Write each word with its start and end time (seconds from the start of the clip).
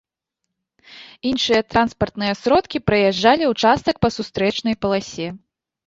Іншыя 1.33 1.61
транспартныя 1.75 2.33
сродкі 2.41 2.83
праязджалі 2.87 3.43
ўчастак 3.53 3.95
па 4.07 4.15
сустрэчнай 4.19 4.73
паласе. 4.85 5.27